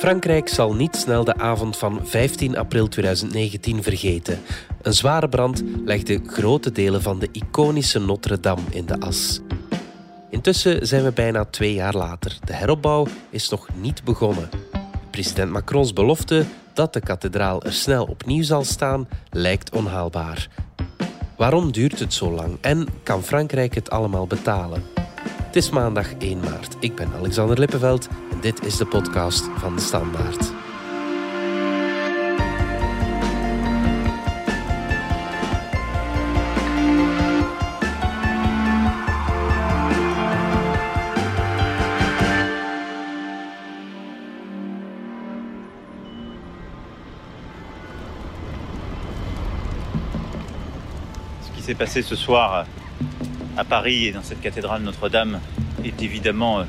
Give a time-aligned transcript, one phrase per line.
[0.00, 4.40] Frankrijk zal niet snel de avond van 15 april 2019 vergeten.
[4.82, 9.40] Een zware brand legde grote delen van de iconische Notre-Dame in de as.
[10.30, 12.38] Intussen zijn we bijna twee jaar later.
[12.44, 14.48] De heropbouw is nog niet begonnen.
[15.10, 16.44] President Macrons belofte
[16.74, 20.48] dat de kathedraal er snel opnieuw zal staan lijkt onhaalbaar.
[21.36, 24.82] Waarom duurt het zo lang en kan Frankrijk het allemaal betalen?
[25.20, 26.76] Het is maandag 1 maart.
[26.78, 28.08] Ik ben Alexander Lippenveld
[28.40, 30.58] en dit is de podcast van de Standaard.
[51.78, 52.66] Passé ce soir
[53.56, 55.40] à Paris et dans cette cathédrale Notre-Dame
[55.82, 56.64] est évidemment euh,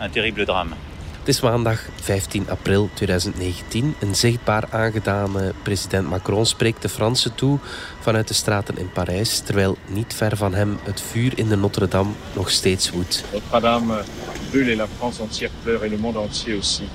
[0.00, 0.74] un terrible drame.
[1.18, 3.94] Het is maandag 15 april 2019.
[4.00, 7.58] Een zichtbaar aangedane president Macron spreekt de Fransen toe
[8.00, 12.10] vanuit de straten in Parijs, terwijl niet ver van hem het vuur in de Notre-Dame
[12.32, 13.24] nog steeds woedt.
[13.32, 14.02] Notre-Dame
[14.50, 16.88] brûle et la France entière pleure et le monde entier aussi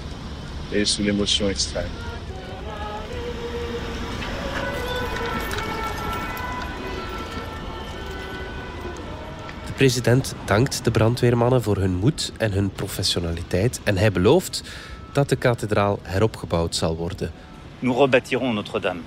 [0.72, 2.09] est sous l'émotion extrême.
[9.80, 14.64] President dankt de brandweermannen voor hun moed en hun professionaliteit en hij belooft
[15.14, 17.32] dat de kathedraal heropgebouwd zal worden.
[17.80, 19.00] Nous rebâtirons Notre-Dame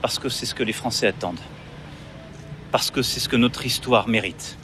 [0.00, 1.42] parce que c'est ce que les Français attendent.
[2.70, 4.56] Parce que c'est ce que notre histoire mérite.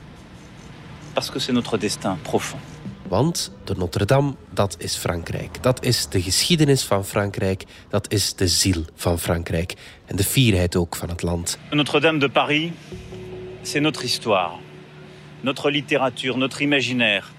[1.13, 2.61] Parce que c'est notre destin profond.
[3.09, 5.63] Want de Notre-Dame, dat is Frankrijk.
[5.63, 7.65] Dat is de geschiedenis van Frankrijk.
[7.89, 9.75] Dat is de ziel van Frankrijk.
[10.07, 11.59] En de fierheid ook van het land.
[11.71, 12.71] Notre-Dame de Paris,
[13.63, 14.51] c'est notre histoire,
[15.45, 17.33] notre littérature, notre imaginaire,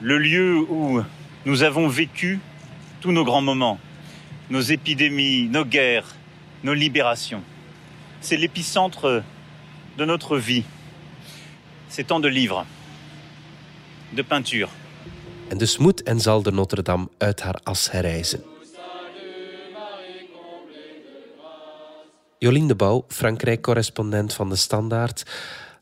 [0.00, 1.02] le lieu où
[1.44, 2.40] nous avons vécu
[3.00, 3.78] tous nos grands moments,
[4.50, 6.16] nos épidémies, nos guerres,
[6.62, 7.42] nos libérations.
[8.20, 9.22] C'est l'épicentre
[9.96, 10.64] de notre vie.
[11.88, 12.66] C'est tant de livres,
[14.12, 14.70] de peintures,
[15.50, 18.42] En dus moet en zal de Notre-Dame uit haar as herrijzen.
[22.38, 25.22] Jolien de Bouw, Frankrijk-correspondent van de Standaard.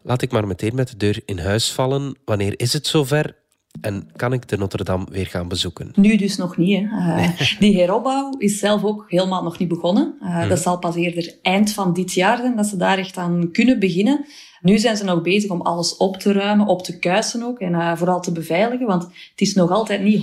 [0.03, 2.17] Laat ik maar meteen met de deur in huis vallen.
[2.25, 3.37] Wanneer is het zover?
[3.81, 5.91] En kan ik de Notre-Dame weer gaan bezoeken?
[5.95, 6.87] Nu dus nog niet.
[6.91, 7.23] Hè.
[7.23, 10.15] Uh, die heropbouw is zelf ook helemaal nog niet begonnen.
[10.23, 13.49] Uh, Dat zal pas eerder eind van dit jaar zijn dat ze daar echt aan
[13.53, 14.27] kunnen beginnen.
[14.61, 17.73] Nu zijn ze nog bezig om alles op te ruimen, op te kuisen ook en
[17.73, 20.21] uh, vooral te beveiligen, want het is nog altijd niet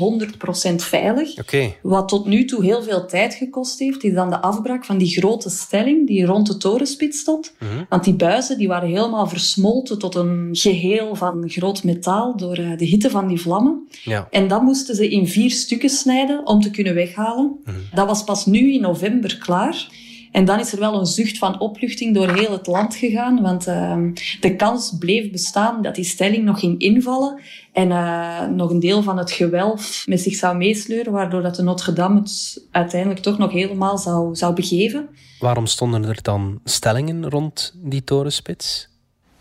[0.72, 1.40] 100% veilig.
[1.40, 1.78] Okay.
[1.82, 5.08] Wat tot nu toe heel veel tijd gekost heeft, is dan de afbraak van die
[5.08, 7.54] grote stelling die rond de torenspits stond.
[7.60, 7.70] Mhm.
[7.70, 7.86] Mm -hmm.
[7.90, 12.78] Want die buizen die waren helemaal versmolten tot een geheel van groot metaal door uh,
[12.78, 13.88] de hitte van die vlammen.
[14.04, 14.28] Ja.
[14.32, 17.60] En dat moesten ze in vier stukken snijden om te kunnen weghalen.
[17.64, 17.72] Mhm.
[17.72, 17.96] Mm -hmm.
[17.96, 19.88] Dat was pas nu in november klaar.
[20.36, 23.68] En dan is er wel een zucht van opluchting door heel het land gegaan, want
[23.68, 23.98] uh,
[24.40, 27.40] de kans bleef bestaan dat die stelling nog ging invallen
[27.74, 31.64] en uh, nog een deel van het gewelf met zich zou meesleuren, waardoor dat de
[31.64, 35.08] Notre-Dame het uiteindelijk toch nog helemaal zou, zou begeven.
[35.40, 38.90] Waarom stonden er dan stellingen rond die torenspits?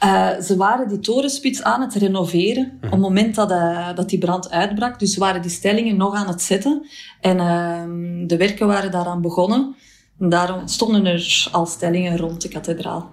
[0.05, 2.85] Uh, ze waren die torenspits aan het renoveren mm.
[2.85, 4.99] op het moment dat, uh, dat die brand uitbrak.
[4.99, 6.87] Dus waren die stellingen nog aan het zetten.
[7.21, 9.75] En uh, de werken waren daaraan begonnen.
[10.19, 13.13] Daarom stonden er al stellingen rond de kathedraal.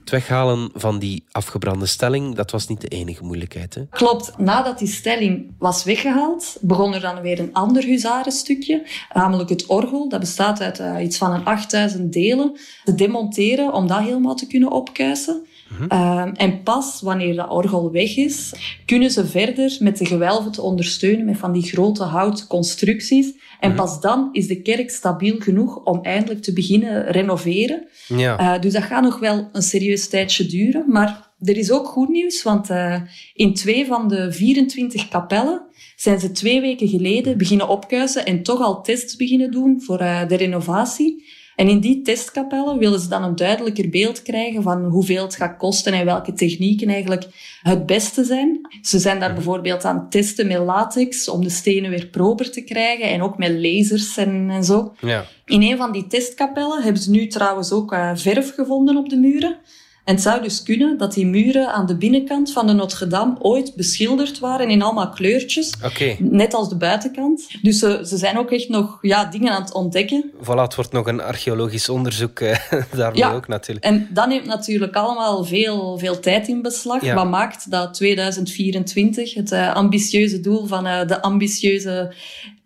[0.00, 3.74] Het weghalen van die afgebrande stelling, dat was niet de enige moeilijkheid.
[3.74, 3.82] Hè?
[3.90, 4.38] Klopt.
[4.38, 10.08] Nadat die stelling was weggehaald, begon er dan weer een ander huzarenstukje, namelijk het orgel.
[10.08, 12.58] Dat bestaat uit uh, iets van een 8000 delen.
[12.84, 15.46] Te demonteren om dat helemaal te kunnen opkuisen.
[15.68, 15.86] Mm-hmm.
[15.92, 18.52] Uh, en pas wanneer dat orgel weg is,
[18.84, 23.26] kunnen ze verder met de gewelven te ondersteunen met van die grote houten constructies.
[23.60, 23.84] En mm-hmm.
[23.84, 27.86] pas dan is de kerk stabiel genoeg om eindelijk te beginnen renoveren.
[28.06, 28.40] Ja.
[28.40, 30.84] Uh, dus dat gaat nog wel een serieus tijdje duren.
[30.88, 33.00] Maar er is ook goed nieuws, want uh,
[33.34, 35.62] in twee van de 24 kapellen
[35.96, 40.28] zijn ze twee weken geleden beginnen opkuisen en toch al tests beginnen doen voor uh,
[40.28, 41.24] de renovatie.
[41.56, 45.56] En in die testkapellen willen ze dan een duidelijker beeld krijgen van hoeveel het gaat
[45.56, 47.26] kosten en welke technieken eigenlijk
[47.62, 48.60] het beste zijn.
[48.82, 52.60] Ze zijn daar bijvoorbeeld aan het testen met latex om de stenen weer prober te
[52.60, 54.94] krijgen en ook met lasers en, en zo.
[55.00, 55.24] Ja.
[55.44, 59.16] In een van die testkapellen hebben ze nu trouwens ook uh, verf gevonden op de
[59.16, 59.58] muren.
[60.06, 63.74] En het zou dus kunnen dat die muren aan de binnenkant van de Notre-Dame ooit
[63.74, 65.72] beschilderd waren in allemaal kleurtjes.
[66.18, 67.46] Net als de buitenkant.
[67.62, 70.30] Dus ze, ze zijn ook echt nog ja, dingen aan het ontdekken.
[70.42, 72.58] Voilà, het wordt nog een archeologisch onderzoek eh,
[72.96, 73.32] daarmee Ja.
[73.32, 73.86] ook natuurlijk.
[73.86, 77.04] En dat neemt natuurlijk allemaal veel, veel tijd in beslag.
[77.04, 77.14] Ja.
[77.14, 82.14] Wat maakt dat 2024, het eh, ambitieuze doel van eh, de ambitieuze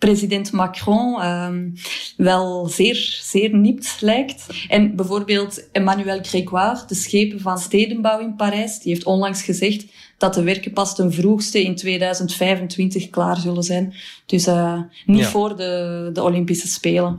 [0.00, 1.69] president Macron, ehm,
[2.16, 4.46] wel zeer, zeer nipt lijkt.
[4.69, 6.94] En bijvoorbeeld Emmanuel Grégoire, de
[7.38, 9.85] van stedenbouw in Parijs, die heeft onlangs gezegd
[10.19, 13.94] dat de werken pas ten vroegste in 2025 klaar zullen zijn.
[14.27, 15.27] Dus eh, niet Ja.
[15.29, 17.19] voor de, de Olympische Spelen.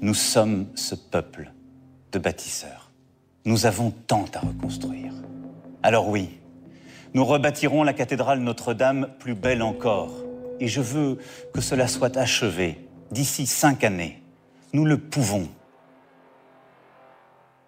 [0.00, 1.46] Nous sommes ce peuple
[2.10, 2.90] de bâtisseurs.
[3.42, 5.12] Nous avons tant à reconstruire.
[5.80, 6.28] Alors oui,
[7.12, 10.12] nous rebâtirons la cathédrale Notre-Dame plus belle encore.
[10.60, 11.18] Et je veux
[11.52, 12.76] que cela soit achevé
[13.10, 14.22] d'ici cinq années.
[14.72, 15.48] Nous le pouvons.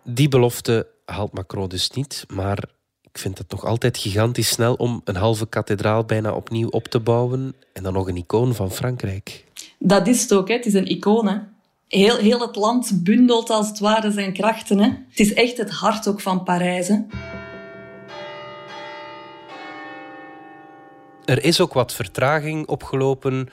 [0.07, 0.71] Die belofte
[1.11, 2.65] haalt Macron dus niet, maar
[3.13, 7.01] ik vind het nog altijd gigantisch snel om een halve kathedraal bijna opnieuw op te
[7.01, 9.45] bouwen en dan nog een icoon van Frankrijk.
[9.79, 10.55] Dat is het ook, hè.
[10.55, 11.29] het is een icoon.
[11.29, 11.39] Hè.
[11.89, 14.79] Heel, heel het land bundelt als het ware zijn krachten.
[14.79, 14.89] Hè.
[14.89, 16.89] Het is echt het hart ook van Parijs.
[16.89, 16.99] Hè.
[21.25, 23.49] Er is ook wat vertraging opgelopen,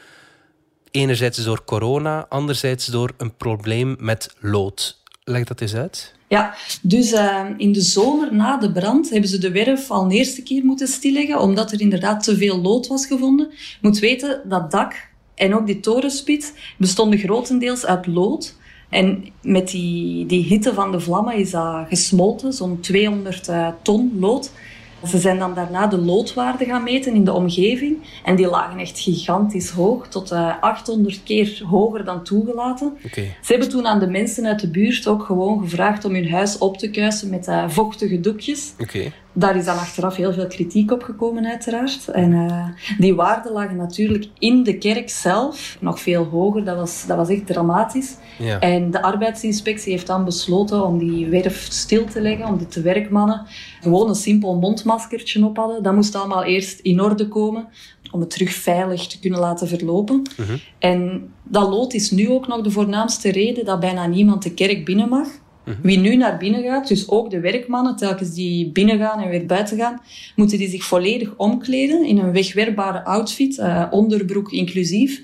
[0.92, 5.04] enerzijds door corona, anderzijds door een probleem met lood.
[5.24, 6.17] Leg dat eens uit.
[6.28, 10.12] Ja, dus eh, in de zomer na de brand hebben ze de werf al een
[10.12, 13.48] eerste keer moeten stilleggen, omdat er inderdaad te veel lood was gevonden.
[13.50, 18.56] Je moet weten, dat dak en ook die torenspits bestonden grotendeels uit lood.
[18.90, 24.18] En met die, die hitte van de vlammen is dat gesmolten, zo'n 200 eh, ton
[24.20, 24.52] lood.
[25.06, 27.98] Ze zijn dan daarna de loodwaarde gaan meten in de omgeving.
[28.24, 32.98] En die lagen echt gigantisch hoog, tot eh, 800 keer hoger dan toegelaten.
[33.42, 36.58] Ze hebben toen aan de mensen uit de buurt ook gewoon gevraagd om hun huis
[36.58, 38.74] op te kuisen met eh, vochtige doekjes.
[39.40, 42.08] Daar is dan achteraf heel veel kritiek op gekomen, uiteraard.
[42.08, 42.68] En eh,
[42.98, 46.66] die waarden lagen natuurlijk in de kerk zelf nog veel hoger.
[46.66, 48.16] Dat was, dat was echt dramatisch.
[48.40, 48.60] Ja.
[48.60, 53.46] En de arbeidsinspectie heeft dan besloten om die werf stil te leggen, omdat de werkmannen
[53.82, 55.84] gewoon een simpel mondmaskertje op hadden.
[55.84, 57.68] Dat moest allemaal eerst in orde komen
[58.12, 60.22] om het terug veilig te kunnen laten verlopen.
[60.80, 64.86] En dat lood is nu ook nog de voornaamste reden dat bijna niemand de kerk
[64.86, 65.28] binnen mag.
[65.82, 69.46] Wie nu naar binnen gaat, dus ook de werkmannen, telkens die binnen gaan en weer
[69.46, 70.02] buiten gaan,
[70.36, 75.22] moeten die zich volledig omkleden in een wegwerpbare outfit, eh, onderbroek inclusief.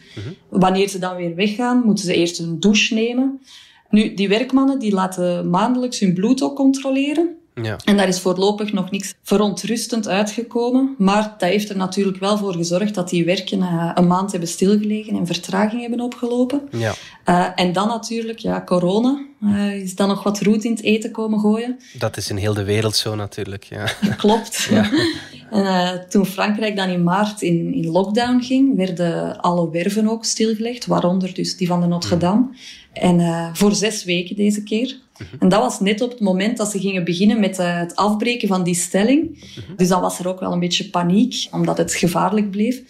[0.49, 3.41] Wanneer ze dan weer weggaan, moeten ze eerst een douche nemen.
[3.89, 7.37] Nu, die werkmannen die laten maandelijks hun bloed ook controleren.
[7.61, 7.77] Ja.
[7.85, 10.95] En daar is voorlopig nog niks verontrustend uitgekomen.
[10.97, 14.49] Maar dat heeft er natuurlijk wel voor gezorgd dat die werken eh, een maand hebben
[14.49, 16.61] stilgelegen en vertraging hebben opgelopen.
[16.71, 16.93] ja.
[17.23, 21.11] Eh, en dan natuurlijk, ja, corona eh, is dan nog wat roet in het eten
[21.11, 21.79] komen gooien.
[21.93, 23.63] Dat is in heel de wereld zo natuurlijk.
[23.63, 23.85] Ja.
[24.17, 24.69] Klopt.
[25.51, 30.25] en eh, toen Frankrijk dan in maart in, in lockdown ging, werden alle werven ook
[30.25, 32.47] stilgelegd, waaronder dus die van de Notre-Dame.
[32.93, 35.01] En eh, voor zes weken deze keer.
[35.39, 38.47] En dat was net op het moment dat ze gingen beginnen met eh, het afbreken
[38.47, 39.43] van die stelling.
[39.75, 42.81] Dus dan was er ook wel een beetje paniek, omdat het gevaarlijk bleef.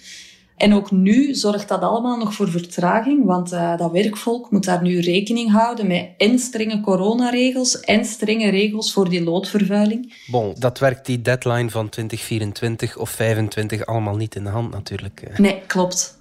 [0.57, 4.81] En ook nu zorgt dat allemaal nog voor vertraging, want eh, dat werkvolk moet daar
[4.81, 10.13] nu rekening houden met en strenge coronaregels en strenge regels voor die loodvervuiling.
[10.27, 15.37] Bon, dat werkt die deadline van 2024 of 25 allemaal niet in de hand natuurlijk.
[15.37, 16.17] Nee, klopt.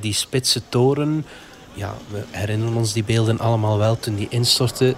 [0.00, 1.24] Die spitse toren,
[1.74, 4.94] ja, we herinneren ons die beelden allemaal wel toen die instortte.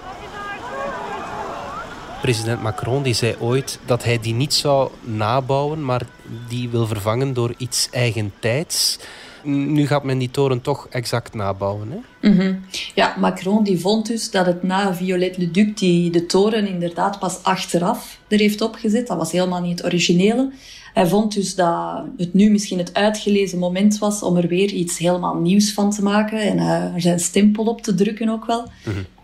[2.23, 6.03] President Macron die zei ooit dat hij die niet zou nabouwen, maar
[6.49, 8.99] die wil vervangen door iets eigentijds.
[9.43, 11.91] Nu gaat men die toren toch exact nabouwen.
[11.91, 12.31] Hè?
[12.31, 12.55] Mhm.
[12.95, 18.19] Ja, Macron die vond dus dat het na Viollet-le-Duc die de toren inderdaad pas achteraf
[18.29, 19.07] er heeft opgezet.
[19.07, 20.53] Dat was helemaal niet het originele.
[20.95, 24.99] Hij vond dus dat het nu misschien het uitgelezen moment was om er weer iets
[24.99, 28.71] helemaal nieuws van te maken en eh, er zijn stempel op te drukken ook wel.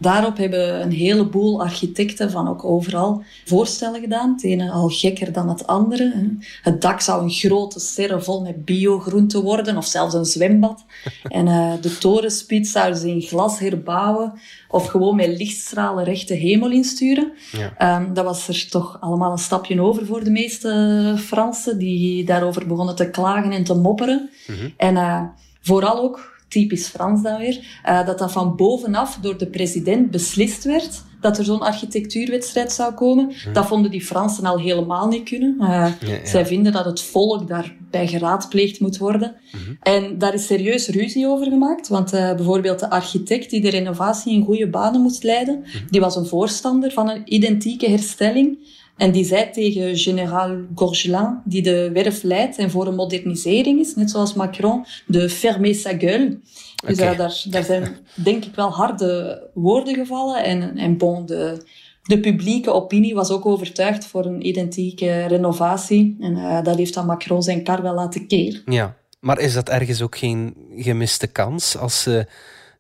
[0.01, 4.33] Daarop hebben een heleboel architecten van ook overal voorstellen gedaan.
[4.33, 6.37] Het ene al gekker dan het andere.
[6.63, 10.85] Het dak zou een grote serre vol met biogroenten worden of zelfs een zwembad.
[11.29, 14.33] En eh, de torenspits zouden ze in glas herbouwen
[14.69, 17.33] of gewoon met lichtstralen rechte hemel insturen.
[17.53, 17.75] Ja.
[17.77, 22.67] Ehm, dat was er toch allemaal een stapje over voor de meeste Fransen die daarover
[22.67, 24.31] begonnen te klagen en te mopperen.
[24.77, 25.23] En eh,
[25.61, 30.65] vooral ook typisch Frans dan weer, uh, dat dat van bovenaf door de president beslist
[30.65, 33.33] werd dat er zo'n architectuurwedstrijd zou komen.
[33.45, 33.53] Hm.
[33.53, 35.57] Dat vonden die Fransen al helemaal niet kunnen.
[35.61, 35.87] Uh,
[36.25, 39.35] Zij vinden dat het volk daarbij geraadpleegd moet worden.
[39.53, 39.75] Mhm.
[39.83, 41.89] En daar is serieus ruzie over gemaakt.
[41.89, 45.79] Want uh, bijvoorbeeld de architect die de renovatie in goede banen moest leiden, mhm.
[45.91, 48.59] die was een voorstander van een identieke herstelling.
[49.01, 53.95] En die zei tegen generaal Gorgelin, die de werf leidt en voor een modernisering is,
[53.95, 56.39] net zoals Macron, de fermer sa gueule.
[56.87, 57.17] Dus okay.
[57.17, 60.45] daar, daar zijn denk ik wel harde woorden gevallen.
[60.45, 61.67] En, en bon, de,
[62.03, 66.17] de publieke opinie was ook overtuigd voor een identieke renovatie.
[66.21, 68.63] En uh, dat heeft dan Macron zijn kar wel laten keren.
[68.65, 72.27] Ja, maar is dat ergens ook geen gemiste kans als ze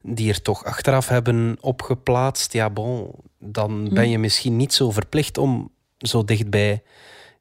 [0.03, 2.53] die er toch achteraf hebben opgeplaatst?
[2.53, 4.11] Ja, bon, dan ben hm.
[4.11, 5.71] je misschien niet zo verplicht om
[6.07, 6.83] zo dichtbij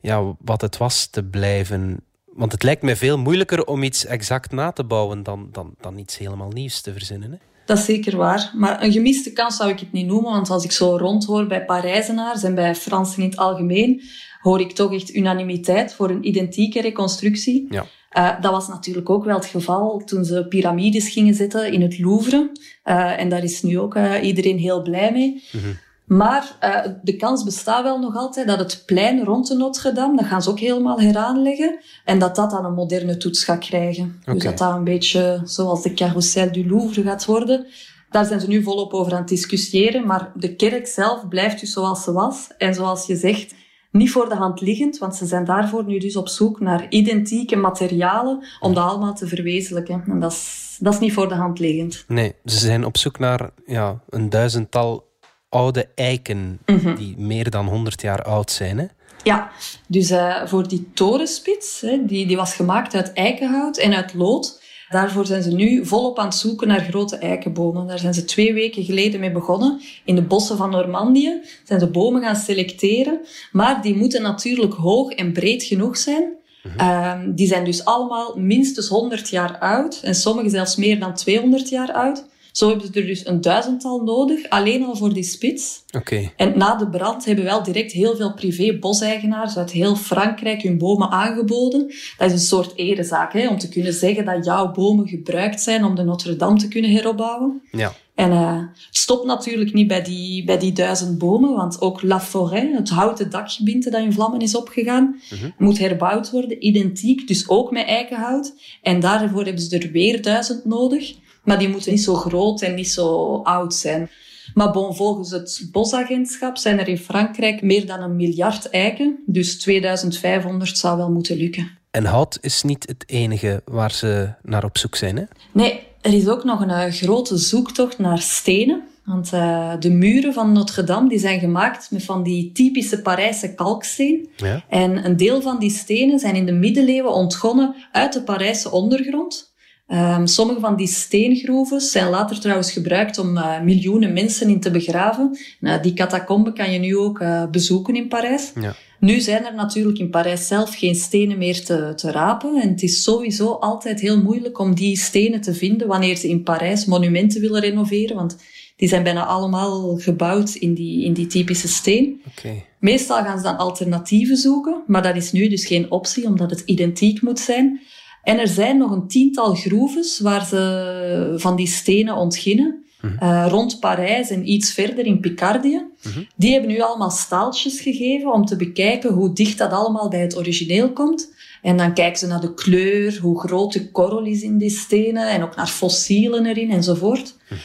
[0.01, 1.99] ja, wat het was te blijven.
[2.25, 5.97] Want het lijkt mij veel moeilijker om iets exact na te bouwen dan, dan, dan
[5.97, 7.31] iets helemaal nieuws te verzinnen.
[7.31, 7.37] Hè?
[7.65, 8.51] Dat is zeker waar.
[8.55, 10.31] Maar een gemiste kans zou ik het niet noemen.
[10.31, 14.01] Want als ik zo rondhoor bij Parijzenaars en bij Fransen in het algemeen,
[14.41, 17.67] hoor ik toch echt unanimiteit voor een identieke reconstructie.
[17.69, 17.85] Ja.
[18.17, 21.99] Uh, dat was natuurlijk ook wel het geval toen ze piramides gingen zetten in het
[21.99, 22.51] Louvre.
[22.85, 25.43] Uh, en daar is nu ook uh, iedereen heel blij mee.
[25.51, 25.77] Mm -hmm.
[26.09, 30.25] Maar uh, de kans bestaat wel nog altijd dat het plein rond de Notre-Dame, dat
[30.25, 34.21] gaan ze ook helemaal heraanleggen, en dat dat dan een moderne toets gaat krijgen.
[34.25, 37.65] Dus dat dat een beetje zoals de Carousel du Louvre gaat worden.
[38.09, 41.73] Daar zijn ze nu volop over aan het discussiëren, maar de kerk zelf blijft dus
[41.73, 42.47] zoals ze was.
[42.57, 43.55] En zoals je zegt,
[43.91, 47.55] niet voor de hand liggend, want ze zijn daarvoor nu dus op zoek naar identieke
[47.55, 50.03] materialen om dat allemaal te verwezenlijken.
[50.07, 52.03] En dat is, dat is niet voor de hand liggend.
[52.07, 55.07] Nee, ze zijn op zoek naar ja, een duizendtal
[55.49, 56.95] oude eiken mhm.
[56.95, 58.77] die meer dan 100 jaar oud zijn.
[58.77, 58.85] Hè?
[59.23, 59.51] Ja,
[59.87, 64.61] dus uh, voor die torenspits, hè, die, die was gemaakt uit eikenhout en uit lood.
[64.89, 67.87] Daarvoor zijn ze nu volop aan het zoeken naar grote eikenbomen.
[67.87, 69.81] Daar zijn ze twee weken geleden mee begonnen.
[70.05, 73.19] In de bossen van Normandië zijn ze bomen gaan selecteren.
[73.51, 76.23] Maar die moeten natuurlijk hoog en breed genoeg zijn.
[76.63, 76.81] Mhm.
[76.81, 79.99] Uh, die zijn dus allemaal minstens 100 jaar oud.
[80.03, 82.25] En sommige zelfs meer dan 200 jaar oud.
[82.59, 85.83] Zo hebben ze er dus een duizendtal nodig, alleen al voor die spits.
[85.91, 86.33] Okay.
[86.35, 91.09] En na de brand hebben wel direct heel veel privé-boseigenaars uit heel Frankrijk hun bomen
[91.09, 91.87] aangeboden.
[92.17, 95.83] Dat is een soort erezaak, hè, om te kunnen zeggen dat jouw bomen gebruikt zijn
[95.83, 97.61] om de Notre-Dame te kunnen heropbouwen.
[97.71, 97.93] Ja.
[98.15, 102.21] En uh, het stopt natuurlijk niet bij die, bij die duizend bomen, want ook La
[102.21, 105.49] Forêt, het houten dakgebied dat in vlammen is opgegaan, mhm.
[105.57, 108.53] moet herbouwd worden, identiek, dus ook met eikenhout.
[108.81, 111.15] En daarvoor hebben ze er weer duizend nodig.
[111.43, 114.09] Maar die moeten niet zo groot en niet zo oud zijn.
[114.53, 119.23] Maar bon, volgens het bosagentschap zijn er in Frankrijk meer dan een miljard eiken.
[119.25, 121.77] Dus 2500 zou wel moeten lukken.
[121.91, 125.23] En hout is niet het enige waar ze naar op zoek zijn, hè?
[125.51, 128.83] Nee, er is ook nog een uh, grote zoektocht naar stenen.
[129.05, 134.29] Want uh, de muren van Notre-Dame die zijn gemaakt met van die typische Parijse kalksteen.
[134.35, 134.63] Ja.
[134.67, 139.48] En een deel van die stenen zijn in de middeleeuwen ontgonnen uit de Parijse ondergrond.
[139.91, 144.71] Um, sommige van die steengroeven zijn later trouwens gebruikt om uh, miljoenen mensen in te
[144.71, 145.37] begraven.
[145.59, 148.51] Nou, die catacomben kan je nu ook uh, bezoeken in Parijs.
[148.61, 148.75] Ja.
[148.99, 152.61] Nu zijn er natuurlijk in Parijs zelf geen stenen meer te, te rapen.
[152.61, 156.43] En het is sowieso altijd heel moeilijk om die stenen te vinden wanneer ze in
[156.43, 158.15] Parijs monumenten willen renoveren.
[158.15, 158.37] Want
[158.75, 162.21] die zijn bijna allemaal gebouwd in die, in die typische steen.
[162.37, 162.65] Okay.
[162.79, 166.63] Meestal gaan ze dan alternatieven zoeken, maar dat is nu dus geen optie, omdat het
[166.65, 167.79] identiek moet zijn.
[168.23, 172.83] En er zijn nog een tiental groeves waar ze van die stenen ontginnen.
[173.23, 175.85] Uh, rond Parijs en iets verder in Picardie.
[176.03, 176.19] Mhm.
[176.35, 180.37] Die hebben nu allemaal staaltjes gegeven om te bekijken hoe dicht dat allemaal bij het
[180.37, 181.33] origineel komt.
[181.61, 185.29] En dan kijken ze naar de kleur, hoe groot de korrel is in die stenen
[185.29, 187.35] en ook naar fossielen erin enzovoort.
[187.49, 187.57] Mm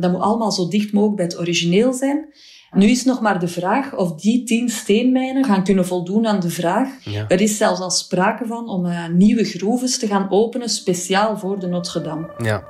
[0.00, 2.26] dat moet allemaal zo dicht mogelijk bij het origineel zijn.
[2.74, 6.50] Nu is nog maar de vraag of die tien steenmijnen gaan kunnen voldoen aan de
[6.50, 6.88] vraag.
[7.28, 11.58] Er is zelfs al sprake van om uh, nieuwe groeves te gaan openen, speciaal voor
[11.58, 12.30] de Notre-Dame.
[12.38, 12.64] Ja.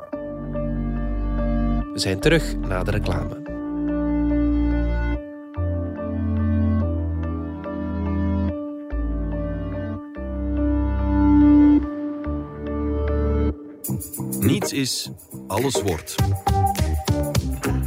[1.92, 3.42] We zijn terug na de reclame.
[14.40, 15.10] Niets is,
[15.46, 16.14] alles wordt.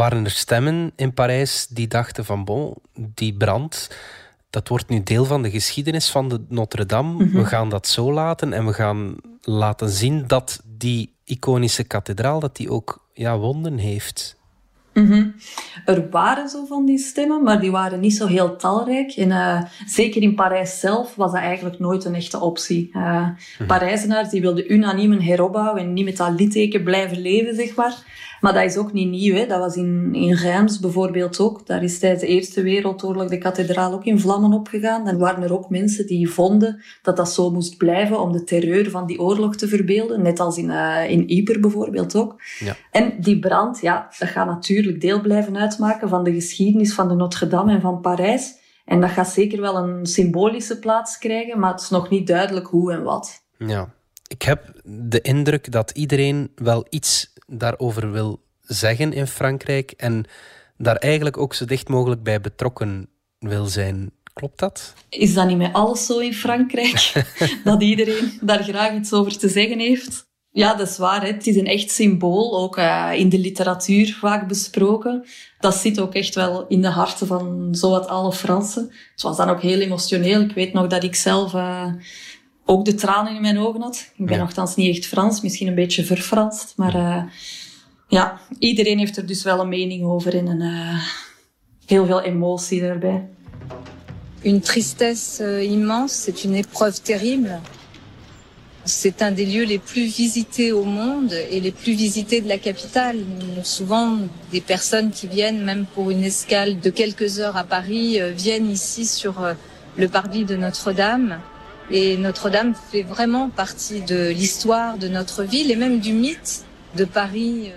[0.00, 3.90] Waren er stemmen in Parijs die dachten van bon, die brand,
[4.50, 7.24] dat wordt nu deel van de geschiedenis van de Notre-Dame.
[7.24, 7.36] Mhm.
[7.36, 12.56] We gaan dat zo laten en we gaan laten zien dat die iconische kathedraal dat
[12.56, 14.38] die ook ja, wonden heeft.
[14.94, 15.26] Mhm.
[15.84, 19.10] Er waren zo van die stemmen, maar die waren niet zo heel talrijk.
[19.10, 22.90] En uh, zeker in Parijs zelf was dat eigenlijk nooit een echte optie.
[22.92, 23.28] Uh,
[23.66, 27.94] Parijzenaars die wilden unaniem een heropbouw en niet met dat litteken blijven leven, zeg maar.
[28.40, 29.34] Maar dat is ook niet nieuw.
[29.34, 29.46] Hè.
[29.46, 31.66] Dat was in, in Reims bijvoorbeeld ook.
[31.66, 35.04] Daar is tijdens de Eerste Wereldoorlog de kathedraal ook in vlammen opgegaan.
[35.04, 38.90] Dan waren er ook mensen die vonden dat dat zo moest blijven om de terreur
[38.90, 40.22] van die oorlog te verbeelden.
[40.22, 42.42] Net als in, uh, in Ypres bijvoorbeeld ook.
[42.58, 42.76] Ja.
[42.90, 47.14] En die brand, ja, dat gaat natuurlijk deel blijven uitmaken van de geschiedenis van de
[47.14, 48.58] Notre-Dame en van Parijs.
[48.84, 52.66] En dat gaat zeker wel een symbolische plaats krijgen, maar het is nog niet duidelijk
[52.66, 53.42] hoe en wat.
[53.58, 53.92] Ja.
[54.26, 60.24] Ik heb de indruk dat iedereen wel iets daarover wil zeggen in Frankrijk en
[60.76, 64.10] daar eigenlijk ook zo dicht mogelijk bij betrokken wil zijn.
[64.32, 64.94] Klopt dat?
[65.08, 67.12] Is dat niet met alles zo in Frankrijk?
[67.64, 70.28] dat iedereen daar graag iets over te zeggen heeft?
[70.52, 71.22] Ja, dat is waar.
[71.22, 71.26] Hè.
[71.32, 75.24] Het is een echt symbool, ook uh, in de literatuur vaak besproken.
[75.58, 78.92] Dat zit ook echt wel in de harten van zowat alle Fransen.
[79.12, 80.40] Het was dan ook heel emotioneel.
[80.40, 81.86] Ik weet nog dat ik zelf uh,
[82.70, 84.10] ook de tranen in mijn ogen had.
[84.16, 84.42] Ik ben Ja.
[84.42, 86.72] nogthans niet echt Frans, misschien een beetje verfranst.
[86.76, 87.22] Maar uh,
[88.08, 91.00] ja, iedereen heeft er dus wel een mening over en een, uh,
[91.86, 93.28] heel veel emotie daarbij.
[94.44, 97.58] Une tristesse euh, immense, c'est une épreuve terrible.
[98.84, 102.58] C'est un des lieux les plus visités au monde et les plus visités de la
[102.58, 103.18] capitale.
[103.62, 104.16] Souvent,
[104.50, 108.70] des personnes qui viennent, même pour une escale de quelques heures à Paris, euh, viennent
[108.70, 109.54] ici sur euh,
[109.96, 111.38] le parvis de Notre-Dame.
[111.90, 117.04] Et Notre-Dame fait vraiment partie de l'histoire de notre ville et même du mythe de
[117.04, 117.70] Paris.
[117.70, 117.76] euh.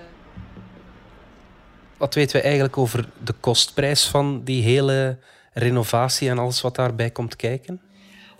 [1.97, 5.17] Wat weten we eigenlijk over de kostprijs van die hele
[5.53, 7.81] renovatie en alles wat daarbij komt kijken?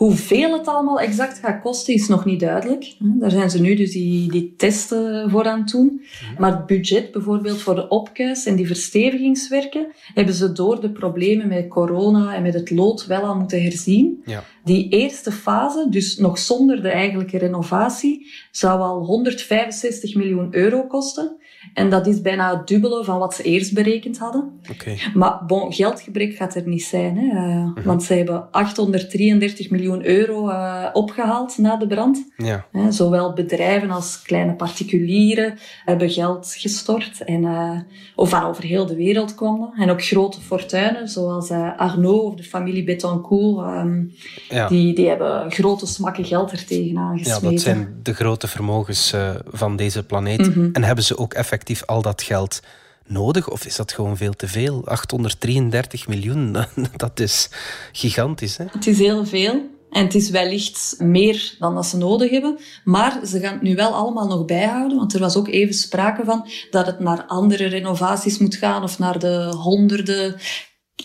[0.03, 2.95] Hoeveel het allemaal exact gaat kosten is nog niet duidelijk.
[2.99, 6.01] Daar zijn ze nu dus die, die testen voor aan het doen.
[6.37, 11.47] Maar het budget bijvoorbeeld voor de opkuis en die verstevigingswerken hebben ze door de problemen
[11.47, 14.21] met corona en met het lood wel al moeten herzien.
[14.25, 14.43] Ja.
[14.63, 21.37] Die eerste fase, dus nog zonder de eigenlijke renovatie, zou al 165 miljoen euro kosten.
[21.73, 24.59] En dat is bijna het dubbele van wat ze eerst berekend hadden.
[24.71, 24.95] Oké.
[25.13, 27.17] Maar bon, geldgebrek gaat er niet zijn.
[27.17, 27.47] Hè?
[27.47, 32.25] Uh, Want ze hebben 833 miljoen euro uh, opgehaald na de brand.
[32.37, 32.65] Ja.
[32.89, 37.23] Zowel bedrijven als kleine particulieren hebben geld gestort.
[37.23, 37.79] En, uh,
[38.15, 39.73] of van over heel de wereld kwamen.
[39.77, 43.67] En ook grote fortuinen, zoals Arnaud of de familie Betancourt.
[43.77, 44.11] Um,
[44.49, 44.67] Ja.
[44.67, 47.49] die, die hebben grote smakken geld er tegenaan Ja, gesmeten.
[47.51, 49.13] dat zijn de grote vermogens
[49.51, 50.55] van deze planeet.
[50.55, 50.69] Mhm.
[50.73, 51.52] En hebben ze ook effectief
[51.85, 52.59] al dat geld
[53.05, 53.49] nodig?
[53.49, 54.87] Of is dat gewoon veel te veel?
[54.87, 56.57] 833 miljoen,
[56.95, 57.49] dat is
[57.91, 58.57] gigantisch.
[58.57, 58.65] Hè?
[58.71, 59.71] Het is heel veel.
[59.93, 62.59] En het is wellicht meer dan dat ze nodig hebben.
[62.83, 64.97] Maar ze gaan het nu wel allemaal nog bijhouden.
[64.97, 68.83] Want er was ook even sprake van dat het naar andere renovaties moet gaan.
[68.83, 70.35] Of naar de honderden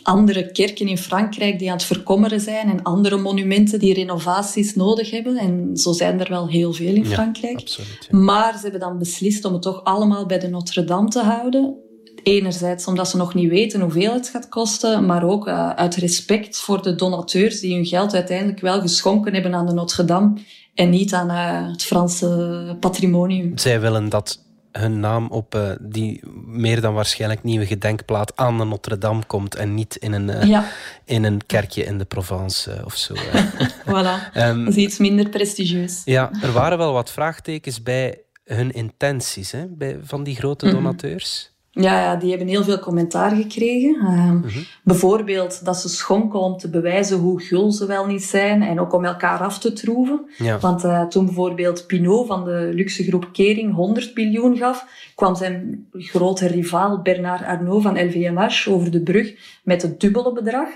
[0.02, 2.68] andere kerken in Frankrijk die aan het verkommeren zijn.
[2.68, 5.36] En andere monumenten die renovaties nodig hebben.
[5.36, 7.60] En zo zijn er wel heel veel in Ja, Frankrijk.
[7.60, 8.18] absoluut, ja.
[8.18, 11.76] Maar ze hebben dan beslist om het toch allemaal bij de Notre-Dame te houden.
[12.22, 16.56] Enerzijds omdat ze nog niet weten hoeveel het gaat kosten, maar ook uh, uit respect
[16.58, 20.32] voor de donateurs die hun geld uiteindelijk wel geschonken hebben aan de Notre-Dame
[20.74, 23.58] en niet aan uh, het Franse patrimonium.
[23.58, 24.46] Zij willen dat
[24.78, 29.74] hun naam op uh, die meer dan waarschijnlijk nieuwe gedenkplaat aan de Notre-Dame komt en
[29.74, 30.64] niet in een, uh, ja.
[31.04, 33.14] in een kerkje in de Provence uh, of zo.
[33.88, 36.02] voilà, um, dat is iets minder prestigieus.
[36.04, 41.42] Ja, er waren wel wat vraagtekens bij hun intenties hè, bij, van die grote donateurs.
[41.42, 41.57] Mm -hmm.
[41.80, 43.94] Ja, ja, die hebben heel veel commentaar gekregen.
[43.94, 44.64] Uh, mm -hmm.
[44.82, 48.92] Bijvoorbeeld dat ze schonken om te bewijzen hoe gul ze wel niet zijn en ook
[48.92, 50.20] om elkaar af te troeven.
[50.38, 50.58] Ja.
[50.58, 55.86] Want uh, toen bijvoorbeeld Pinot van de luxe groep Kering 100 miljoen gaf, kwam zijn
[55.92, 60.68] grote rivaal Bernard Arnault van LVMH over de brug met het dubbele bedrag.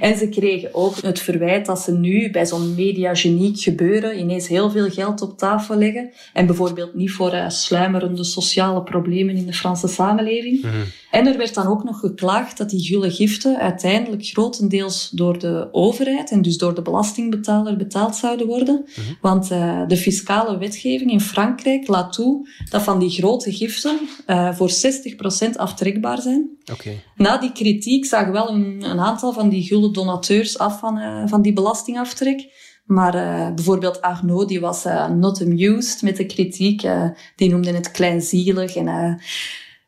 [0.00, 4.70] En ze kregen ook het verwijt dat ze nu bij zo'n mediageniek gebeuren ineens heel
[4.70, 6.10] veel geld op tafel leggen.
[6.32, 10.62] En bijvoorbeeld niet voor uh, sluimerende sociale problemen in de Franse samenleving.
[10.62, 10.84] Mm -hmm.
[11.10, 15.68] En er werd dan ook nog geklaagd dat die gulle giften uiteindelijk grotendeels door de
[15.72, 18.74] overheid en dus door de belastingbetaler betaald zouden worden.
[18.74, 19.00] Mhm.
[19.00, 19.16] Mm -hmm.
[19.20, 24.54] Want uh, de fiscale wetgeving in Frankrijk laat toe dat van die grote giften uh,
[24.54, 26.50] voor 60% aftrekbaar zijn.
[26.72, 27.02] Okay.
[27.16, 31.42] Na die kritiek zagen wel een, een aantal van die donateurs af van, uh, van
[31.42, 32.60] die belastingaftrek.
[32.84, 36.82] Maar uh, bijvoorbeeld Arnaud, die was uh, not amused met de kritiek.
[37.36, 39.20] die noemde het kleinzielig en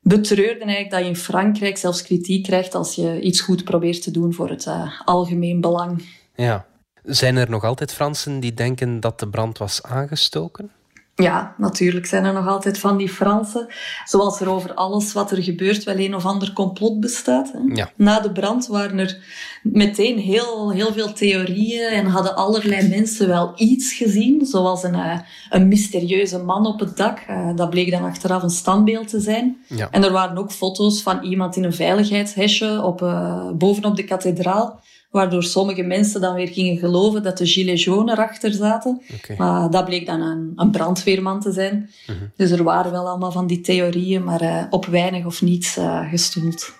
[0.00, 4.10] betreurde eigenlijk dat je in Frankrijk zelfs kritiek krijgt als je iets goed probeert te
[4.10, 4.68] doen voor het
[5.04, 6.04] algemeen belang.
[6.34, 6.66] Ja.
[7.02, 10.70] Zijn er nog altijd Fransen die denken dat de brand was aangestoken?
[11.16, 13.66] Ja, natuurlijk zijn er nog altijd van die Fransen.
[14.04, 17.52] Zoals er over alles wat er gebeurt wel een of ander complot bestaat.
[17.52, 17.58] Hè.
[17.74, 17.90] Ja.
[17.96, 19.18] Na de brand waren er
[19.62, 24.46] meteen heel, heel veel theorieën en hadden allerlei mensen wel iets gezien.
[24.46, 25.18] Zoals een, uh,
[25.50, 27.24] een mysterieuze man op het dak.
[27.30, 29.56] Uh, dat bleek dan achteraf een standbeeld te zijn.
[29.66, 29.88] Ja.
[29.90, 34.80] En er waren ook foto's van iemand in een veiligheidshesje op, uh, bovenop de kathedraal
[35.14, 39.02] waardoor sommige mensen dan weer gingen geloven dat de gilets jaunes erachter zaten.
[39.14, 39.36] Okay.
[39.36, 41.90] Maar dat bleek dan een, een brandweerman te zijn.
[42.06, 42.18] Mhm.
[42.36, 46.10] Dus er waren wel allemaal van die theorieën, maar uh, op weinig of niets uh,
[46.10, 46.72] gestoeld.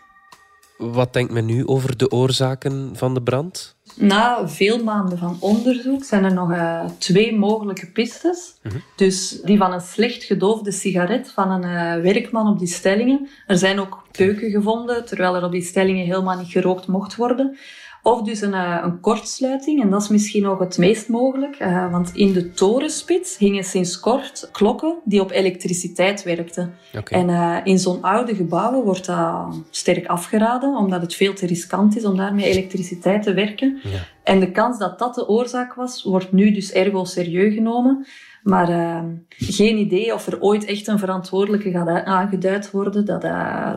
[0.79, 3.77] Wat denkt men nu over de oorzaken van de brand?
[3.97, 8.55] Na veel maanden van onderzoek zijn er nog uh, twee mogelijke pistes.
[8.63, 8.77] Mhm.
[8.97, 13.29] Dus die van een slecht gedoofde sigaret van een werkman op die stellingen.
[13.47, 17.57] Er zijn ook peuken gevonden, terwijl er op die stellingen helemaal niet gerookt mocht worden.
[18.07, 21.61] Of dus een, uh, een kortsluiting, en dat is misschien nog het meest mogelijk.
[21.61, 26.75] Uh, want in de torenspits hingen sinds kort klokken die op elektriciteit werkten.
[26.99, 27.21] Okay.
[27.21, 31.97] En uh, in zo'n oude gebouwen wordt dat sterk afgeraden, omdat het veel te riskant
[31.97, 33.81] is om daarmee elektriciteit te werken.
[33.83, 33.99] Ja.
[34.23, 38.07] En de kans dat dat de oorzaak was, wordt nu dus ergo serieus genomen.
[38.43, 43.05] Maar uh, geen idee of er ooit echt een verantwoordelijke gaat aangeduid worden.
[43.05, 43.23] Dat,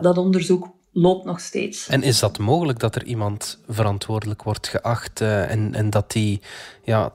[0.02, 1.88] dat onderzoek loopt nog steeds.
[1.88, 6.40] En is dat mogelijk dat er iemand verantwoordelijk wordt geacht uh, en, en dat die
[6.84, 7.12] ja,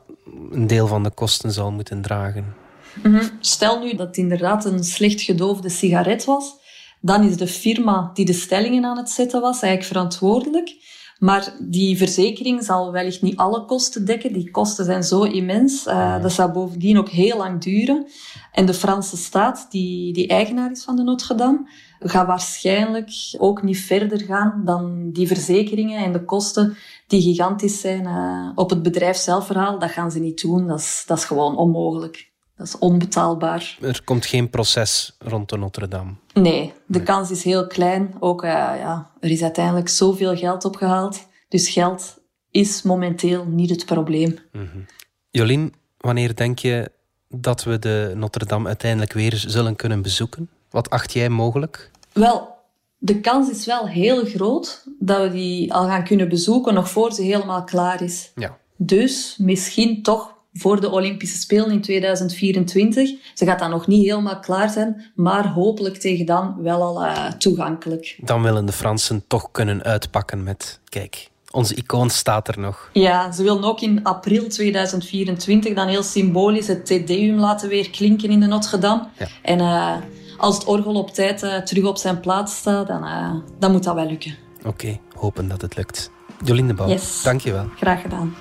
[0.52, 2.56] een deel van de kosten zal moeten dragen?
[3.04, 3.30] Mm -hmm.
[3.39, 6.56] Stel nu dat het inderdaad een slecht gedoofde sigaret was,
[7.02, 10.76] dan is de firma die de stellingen aan het zetten was eigenlijk verantwoordelijk.
[11.19, 14.34] Maar die verzekering zal wellicht niet alle kosten dekken.
[14.34, 15.88] Die kosten zijn zo immens.
[15.88, 18.08] Uh, dat zal bovendien ook heel lang duren.
[18.52, 21.69] En de Franse staat, die, die eigenaar is van de Notre-Dame,
[22.10, 28.04] gaat waarschijnlijk ook niet verder gaan dan die verzekeringen en de kosten die gigantisch zijn
[28.04, 29.80] uh, op het bedrijf zelf verhaal.
[29.80, 30.68] Dat gaan ze niet doen.
[30.68, 32.32] Dat is, dat is gewoon onmogelijk.
[32.56, 33.78] Dat is onbetaalbaar.
[33.82, 36.13] Er komt geen proces rond de Notre-Dame.
[36.34, 37.04] Nee, de nee.
[37.04, 38.16] kans is heel klein.
[38.20, 41.28] Ook, uh, ja, er is uiteindelijk zoveel geld opgehaald.
[41.48, 42.18] Dus geld
[42.52, 44.39] is momenteel niet het probleem.
[44.52, 44.86] Mm -hmm.
[45.30, 46.92] Jolien, wanneer denk je
[47.30, 50.50] dat we de Notre-Dame uiteindelijk weer zullen kunnen bezoeken?
[50.70, 51.92] Wat acht jij mogelijk?
[52.13, 52.56] Wel,
[52.97, 57.12] de kans is wel heel groot dat we die al gaan kunnen bezoeken nog voor
[57.12, 58.32] ze helemaal klaar is.
[58.36, 58.58] Ja.
[58.76, 63.10] Dus misschien toch voor de Olympische Spelen in 2024.
[63.34, 67.32] Ze gaat dan nog niet helemaal klaar zijn, maar hopelijk tegen dan wel al uh,
[67.32, 68.17] toegankelijk.
[68.21, 72.89] Dan willen de Fransen toch kunnen uitpakken met, kijk, onze icoon staat er nog.
[72.93, 77.89] Ja, ze willen ook in april 2024 dan heel symbolisch het Te Deum laten weer
[77.89, 79.08] klinken in de Notre-Dame.
[79.17, 79.28] Ja.
[79.41, 79.95] En uh,
[80.43, 83.84] als het orgel op tijd uh, terug op zijn plaats staat, dan, uh, dan moet
[83.84, 84.36] dat wel lukken.
[84.58, 86.12] Oké, okay, hopen dat het lukt.
[86.43, 87.23] Jolien de Bouw, yes.
[87.23, 87.65] dank je wel.
[87.75, 88.36] Graag gedaan.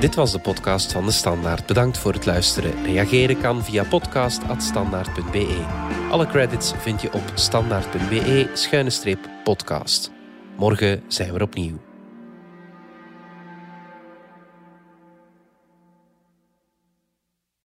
[0.00, 1.66] Dit was de podcast van De Standaard.
[1.66, 2.84] Bedankt voor het luisteren.
[2.84, 5.64] Reageren kan via podcast.standaard.be.
[6.10, 10.10] Alle credits vind je op standaard.be-podcast.
[10.56, 11.76] Morgen zijn we opnieuw.